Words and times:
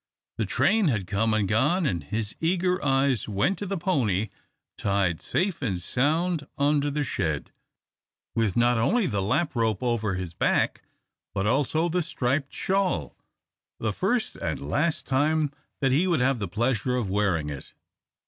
The 0.39 0.47
train 0.47 0.87
had 0.87 1.05
come 1.05 1.31
and 1.31 1.47
gone, 1.47 1.85
and 1.85 2.03
his 2.03 2.33
eager 2.39 2.83
eyes 2.83 3.29
went 3.29 3.59
to 3.59 3.67
the 3.67 3.77
pony 3.77 4.29
tied 4.75 5.21
safe 5.21 5.61
and 5.61 5.79
sound 5.79 6.47
under 6.57 6.89
the 6.89 7.03
shed, 7.03 7.51
with 8.33 8.57
not 8.57 8.79
only 8.79 9.05
the 9.05 9.21
lap 9.21 9.55
robe 9.55 9.83
over 9.83 10.15
his 10.15 10.33
back, 10.33 10.81
but 11.35 11.45
also 11.45 11.87
the 11.87 12.01
striped 12.01 12.51
shawl 12.51 13.15
the 13.79 13.93
first 13.93 14.35
and 14.37 14.59
last 14.59 15.05
time 15.05 15.51
that 15.81 15.91
he 15.91 16.07
would 16.07 16.19
have 16.19 16.39
the 16.39 16.47
pleasure 16.47 16.95
of 16.95 17.07
wearing 17.11 17.49
it. 17.51 17.75